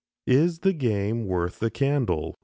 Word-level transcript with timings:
IS 0.25 0.61
THE 0.61 0.73
GAME 0.73 1.27
WORTH 1.27 1.59
THE 1.59 1.69
CANDLE? 1.69 2.33